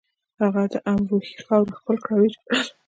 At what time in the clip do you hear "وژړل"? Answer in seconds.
2.23-2.59